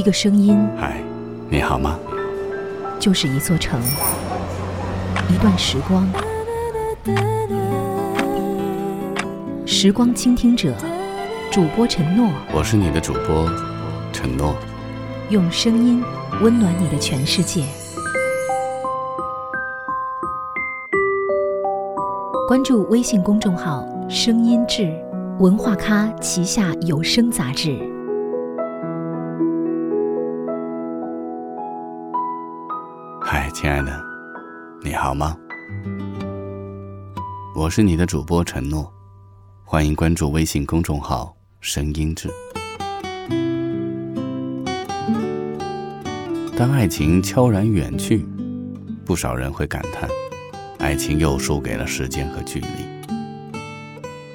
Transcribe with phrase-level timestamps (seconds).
[0.00, 0.96] 一个声音，嗨，
[1.50, 1.98] 你好吗？
[2.98, 3.78] 就是一座城，
[5.28, 6.08] 一段时光。
[9.66, 10.74] 时光倾听者，
[11.52, 13.46] 主播陈诺，我是你的主播
[14.10, 14.56] 陈诺，
[15.28, 16.02] 用声音
[16.40, 17.62] 温暖你的全世界。
[22.48, 24.90] 关注微信公众号“声音志”，
[25.40, 27.78] 文化咖旗下有声杂志。
[33.60, 34.02] 亲爱的，
[34.82, 35.36] 你好吗？
[37.54, 38.90] 我是你的主播陈诺，
[39.66, 42.30] 欢迎关注微信公众号“声音志”。
[46.56, 48.26] 当爱情悄然远去，
[49.04, 50.08] 不少人会感叹。
[50.78, 52.66] 爱情又输给了时间和距离，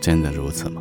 [0.00, 0.80] 真的如此吗？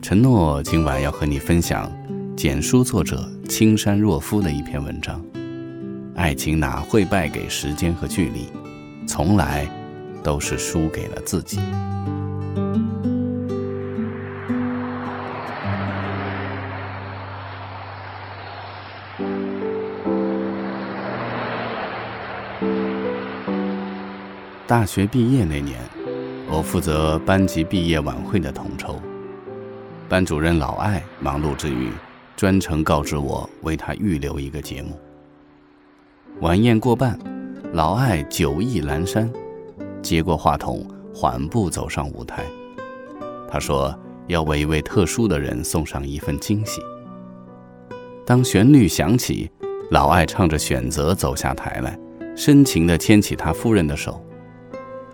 [0.00, 1.92] 承诺今晚要和你分享
[2.34, 5.22] 简书作者青山若夫的一篇文章：
[6.16, 8.48] 爱情哪会败给时间和距离，
[9.06, 9.68] 从来
[10.24, 11.60] 都是输给了自己。
[24.66, 25.78] 大学毕业那年，
[26.50, 29.00] 我负责班级毕业晚会的统筹。
[30.08, 31.90] 班主任老艾忙碌之余，
[32.36, 34.98] 专程告知我为他预留一个节目。
[36.40, 37.18] 晚宴过半，
[37.72, 39.30] 老艾酒意阑珊，
[40.02, 42.44] 接过话筒，缓步走上舞台。
[43.50, 46.82] 他说要为一位特殊的人送上一份惊喜。
[48.26, 49.50] 当旋律响起，
[49.90, 51.98] 老艾唱着《选择》走下台来，
[52.36, 54.22] 深情地牵起他夫人的手。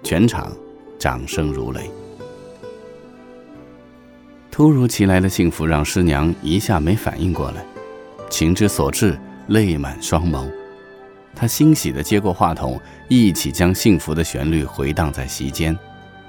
[0.03, 0.51] 全场
[0.99, 1.89] 掌声如雷。
[4.51, 7.65] 突如其来的幸福让师娘一下没反应过来，
[8.29, 10.51] 情之所至，泪满双眸。
[11.35, 15.77] 他欣喜地接过话筒，一起将幸福的旋律回荡在席间，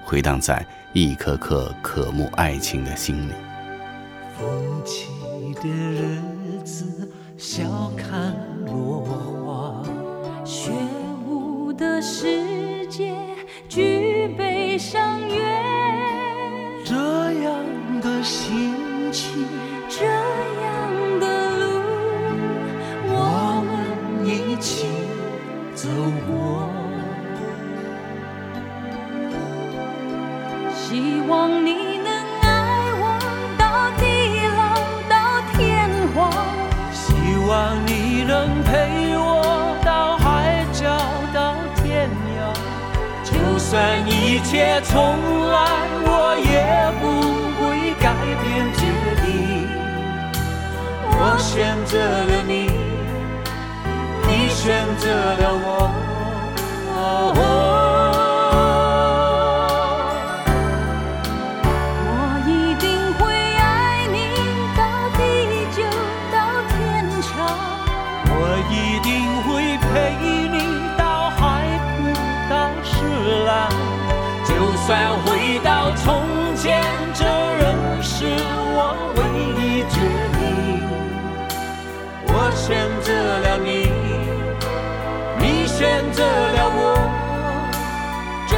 [0.04, 3.34] 回荡在一颗颗渴慕爱情的心里。
[4.38, 4.48] 风
[4.84, 5.08] 起
[5.62, 6.20] 的日
[6.64, 7.08] 子，
[7.38, 8.36] 笑看
[8.66, 9.04] 落
[9.46, 9.84] 花；
[10.44, 10.72] 雪
[11.28, 12.43] 舞的时
[44.44, 45.00] 切从
[45.50, 45.58] 来，
[46.06, 46.52] 我也
[47.00, 47.04] 不
[47.58, 48.44] 会改变
[48.74, 48.82] 决
[49.26, 49.28] 定。
[51.16, 52.70] 我选择了你，
[54.28, 56.03] 你选择了我。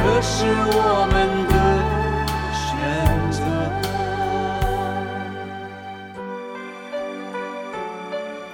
[0.08, 1.16] 这是我们
[1.48, 1.54] 的
[2.54, 2.70] 选
[3.32, 3.42] 择。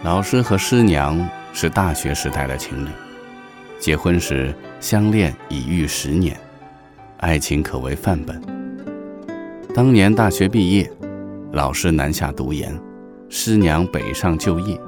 [0.03, 2.89] 老师和师娘是大学时代的情侣，
[3.79, 6.35] 结婚时相恋已逾十年。
[7.19, 8.41] 爱情可为范本。
[9.75, 10.91] 当年大学毕业，
[11.53, 12.75] 老师南下读研，
[13.29, 14.81] 师娘北上就业，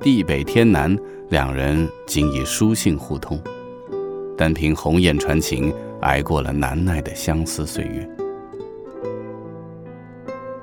[0.00, 0.96] 地北天南，
[1.28, 3.38] 两人仅以书信互通，
[4.36, 8.08] 单凭鸿雁传情，挨过了难耐的相思岁月。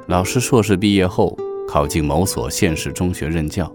[0.08, 1.38] 老师硕士毕业后，
[1.68, 3.74] 考进某所县市中学任教，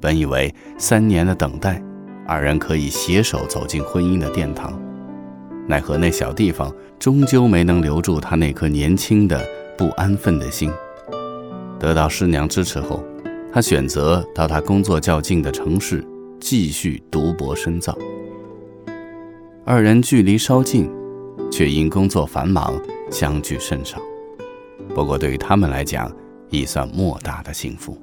[0.00, 1.82] 本以为三年的等待，
[2.26, 4.80] 二人可以携手走进婚姻的殿堂。
[5.66, 9.44] 奈何那小地方终究没能留住他那颗年轻的
[9.76, 10.70] 不安分的心。
[11.80, 13.02] 得到师娘支持后，
[13.52, 16.06] 他选择到他工作较近的城市
[16.40, 17.96] 继续读博深造。
[19.68, 20.88] 二人距离稍近，
[21.50, 22.80] 却因工作繁忙
[23.10, 23.98] 相聚甚少。
[24.94, 26.08] 不过对于他们来讲，
[26.50, 27.98] 已算莫大的幸福。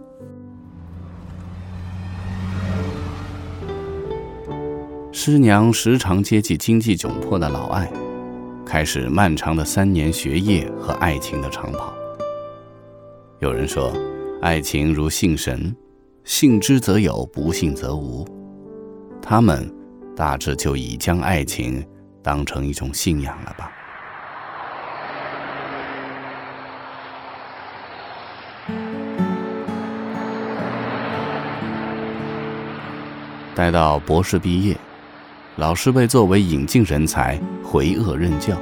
[5.14, 7.90] 师娘时常接济经济窘迫的老艾，
[8.66, 11.94] 开始漫长的三年学业和爱情的长跑。
[13.40, 13.94] 有人说，
[14.42, 15.74] 爱情如信神，
[16.26, 18.28] 信之则有，不信则无。
[19.22, 19.74] 他们
[20.16, 21.86] 大致就已将爱情
[22.22, 23.72] 当成一种信仰了吧。
[33.56, 34.76] 待到博士毕业，
[35.58, 38.60] 老师被作为引进人才回鄂任教。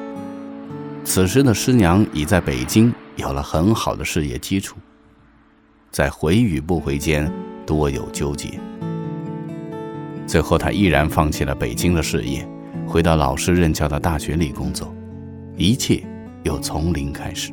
[1.03, 4.77] 此时的师娘已在北京有了很好的事业基础，
[5.91, 7.31] 在回与不回间
[7.65, 8.59] 多有纠结。
[10.31, 12.47] 最后，他毅然放弃了北京的事业，
[12.87, 14.95] 回到老师任教的大学里工作，
[15.57, 16.01] 一切
[16.43, 17.51] 又从零开始。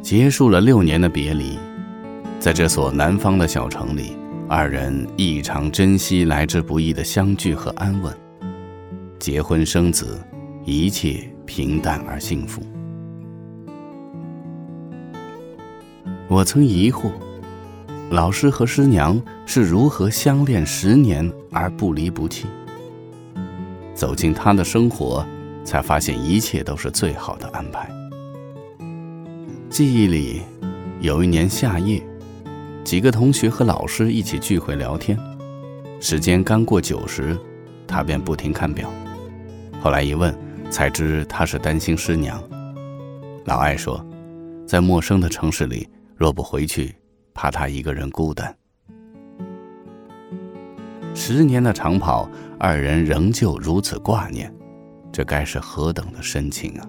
[0.00, 1.58] 结束了六年的别离。
[2.38, 4.16] 在这所南方的小城里，
[4.48, 8.16] 二人异常珍惜来之不易的相聚和安稳。
[9.18, 10.20] 结婚生子，
[10.64, 12.62] 一切平淡而幸福。
[16.28, 17.10] 我曾疑惑，
[18.10, 22.46] 老师和师娘是如何相恋十年而不离不弃。
[23.94, 25.24] 走进他的生活，
[25.64, 27.90] 才发现一切都是最好的安排。
[29.70, 30.42] 记忆里，
[31.00, 32.02] 有一年夏夜。
[32.84, 35.18] 几个同学和老师一起聚会聊天，
[36.00, 37.36] 时间刚过九时，
[37.86, 38.92] 他便不停看表。
[39.80, 40.36] 后来一问，
[40.70, 42.38] 才知他是担心师娘。
[43.46, 44.04] 老艾说，
[44.66, 46.94] 在陌生的城市里，若不回去，
[47.34, 48.56] 怕他一个人孤单。
[51.14, 52.28] 十年的长跑，
[52.58, 54.52] 二人仍旧如此挂念，
[55.12, 56.88] 这该是何等的深情啊！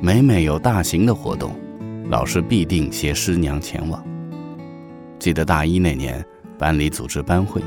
[0.00, 1.54] 每每有大型的活动。
[2.10, 4.04] 老师必定携师娘前往。
[5.18, 6.22] 记得大一那年，
[6.58, 7.62] 班里组织班会，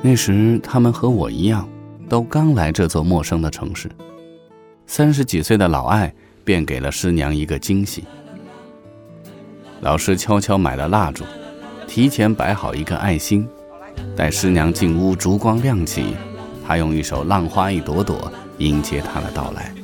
[0.00, 1.68] 那时他们和我一样，
[2.08, 3.90] 都刚来这座陌生的城市。
[4.86, 6.14] 三十几岁的老艾
[6.44, 8.04] 便给了师娘一个惊喜。
[9.82, 11.24] 老师悄悄买了蜡烛，
[11.88, 13.48] 提前摆好一个爱心。
[14.16, 16.14] 待师娘进屋，烛光亮起，
[16.64, 18.16] 他用一首《浪花一朵朵》
[18.58, 19.74] 迎接她的到来。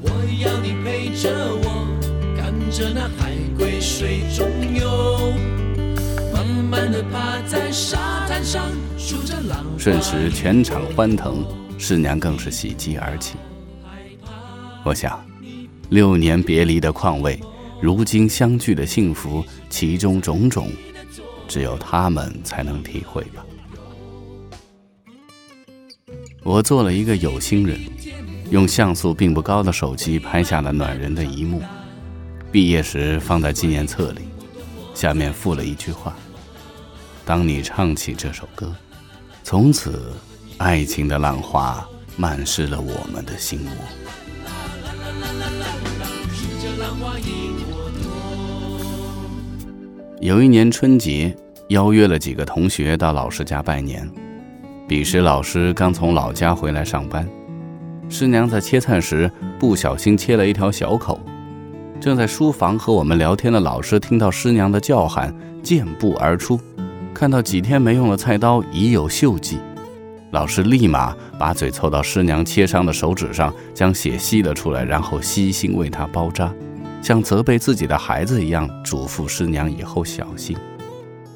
[0.00, 0.10] 我
[0.40, 1.88] 要你陪着我。
[2.36, 5.32] 看着那海龟水中游，
[6.32, 8.62] 慢慢的趴在沙滩上
[8.96, 11.44] 数着浪瞬时全场欢腾，
[11.76, 13.34] 师娘更是喜极而泣。
[14.84, 15.20] 我想，
[15.88, 17.40] 六年别离的况味，
[17.80, 20.70] 如今相聚的幸福，其中种种，
[21.46, 23.44] 只有他们才能体会吧。
[26.42, 27.78] 我做了一个有心人，
[28.50, 31.62] 用像素并不高的手机拍下了暖人的一幕。
[32.50, 34.22] 毕业时放在纪念册里，
[34.94, 36.16] 下面附了一句话
[37.24, 38.74] ：“当你唱起这首歌，
[39.44, 40.14] 从此
[40.56, 41.86] 爱情的浪花
[42.16, 43.70] 漫湿了我们的心窝。”
[50.20, 51.34] 有一年春节，
[51.68, 54.08] 邀约了几个同学到老师家拜年。
[54.88, 57.28] 彼时老师刚从老家回来上班，
[58.08, 61.20] 师娘在切菜时不小心切了一条小口。
[62.00, 66.58] 正在书房和我们聊天的老师听到师娘的叫喊，健步而出，
[67.14, 69.58] 看到几天没用的菜刀已有锈迹，
[70.32, 76.52] 老师立马把嘴凑到师娘切伤的手指上，将血吸了出来，然后悉心为她包扎，
[77.02, 80.56] 像责备自己的孩子一样嘱咐师娘以后小心，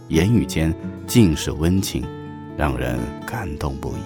[0.08, 0.74] 言语间
[1.06, 2.04] 尽是温情，
[2.56, 4.00] 让人感动不已。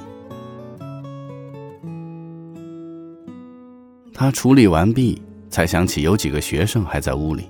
[4.13, 5.23] 他处理完毕。
[5.49, 7.49] 才想起有几个学生还在屋里，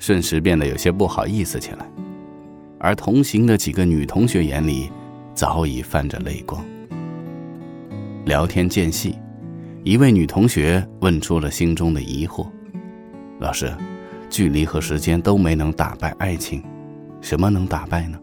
[0.00, 1.88] 瞬时变得有些不好意思起来。
[2.80, 4.90] 而同行的几个女同学眼里
[5.34, 6.64] 早已泛着泪光。
[8.24, 9.16] 聊天间隙，
[9.84, 12.48] 一位女同学问出了心中的疑惑
[13.44, 13.70] ：“老师，
[14.30, 16.64] 距离和时间都没能打败爱情，
[17.20, 18.18] 什么能打败呢？”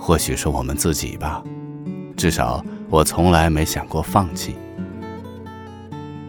[0.00, 1.44] 或许是我们自己吧，
[2.16, 4.56] 至少我从来没想过放弃。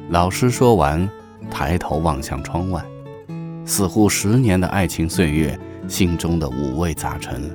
[0.09, 1.09] 老师说完，
[1.49, 2.83] 抬头望向窗外，
[3.63, 7.49] 似乎十年的爱情岁月，心中的五味杂陈，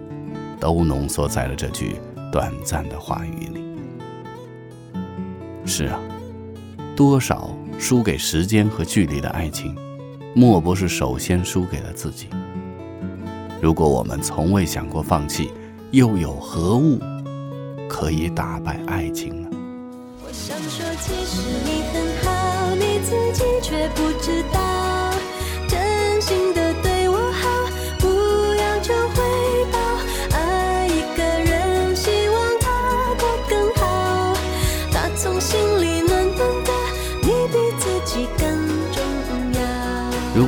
[0.59, 1.97] 都浓缩在了这句
[2.33, 3.63] 短暂的话语里。
[5.67, 6.01] 是啊，
[6.97, 9.75] 多少输给时间和距离的爱情，
[10.35, 12.27] 莫不是首先输给了自己？
[13.63, 15.51] 如果我们从未想过放弃，
[15.93, 16.99] 又有何物
[17.89, 19.49] 可以打败爱情呢？
[20.23, 22.75] 我想说，其实你很好。
[22.75, 24.61] 你自己却不知道，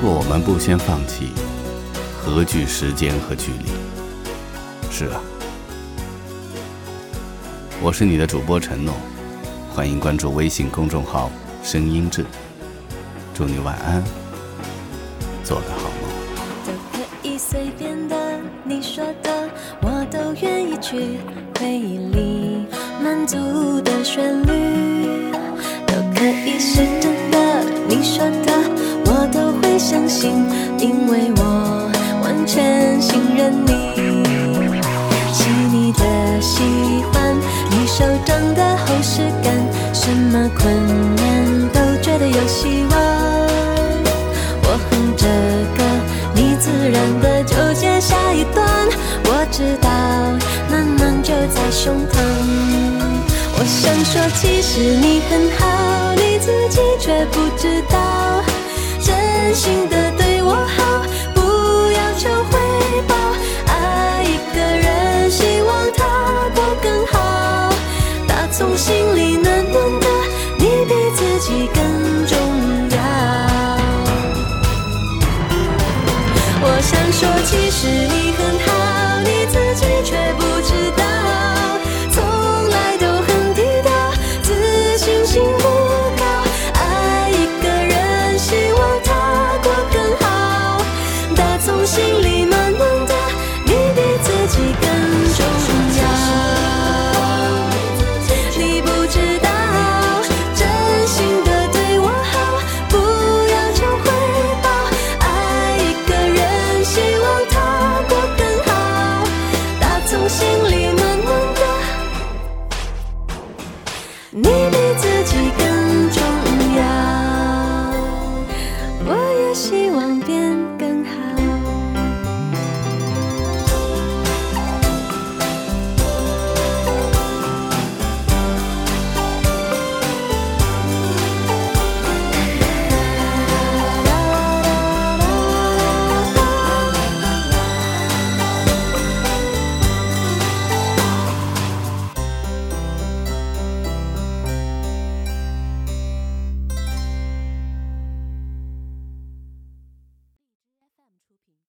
[0.00, 1.28] 果我们不先放弃，
[2.18, 3.66] 何惧时间和距离？
[4.90, 5.20] 是啊，
[7.82, 8.94] 我是你的主播陈诺，
[9.74, 11.30] 欢迎关注微信公众号
[11.62, 12.24] “声音志”，
[13.34, 14.02] 祝你晚安，
[15.44, 16.08] 做个好梦。
[16.64, 18.16] 都可以随便的，
[18.64, 19.50] 你说的
[19.82, 21.18] 我都愿意去
[21.58, 22.66] 回忆里
[23.02, 23.36] 满足
[23.82, 25.30] 的旋律，
[25.86, 27.14] 都可以是真
[30.20, 30.30] 会相信，
[30.78, 31.90] 因为我
[32.22, 33.70] 完全信任你。
[35.32, 36.60] 细腻的喜
[37.10, 37.34] 欢，
[37.70, 39.54] 你手掌的厚实感，
[39.94, 40.76] 什么困
[41.16, 43.00] 难都觉得有希望。
[44.62, 45.26] 我哼着
[45.76, 45.82] 歌，
[46.34, 48.66] 你自然的就接下一段。
[49.24, 49.88] 我知道，
[50.68, 52.20] 暖暖就在胸膛。
[53.58, 57.98] 我想说，其实你很好，你自己却不知道